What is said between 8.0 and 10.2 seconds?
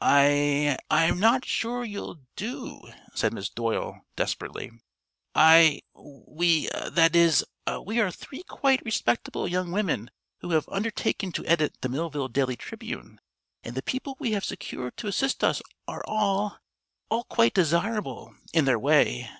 are three quite respectable young women